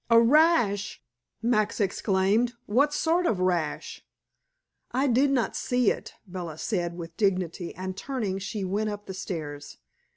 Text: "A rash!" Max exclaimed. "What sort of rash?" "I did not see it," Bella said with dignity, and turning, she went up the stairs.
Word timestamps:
"A 0.09 0.19
rash!" 0.19 0.99
Max 1.43 1.79
exclaimed. 1.79 2.53
"What 2.65 2.91
sort 2.91 3.27
of 3.27 3.39
rash?" 3.39 4.03
"I 4.91 5.05
did 5.05 5.29
not 5.29 5.55
see 5.55 5.91
it," 5.91 6.15
Bella 6.25 6.57
said 6.57 6.97
with 6.97 7.15
dignity, 7.17 7.75
and 7.75 7.95
turning, 7.95 8.39
she 8.39 8.63
went 8.63 8.89
up 8.89 9.05
the 9.05 9.13
stairs. 9.13 9.77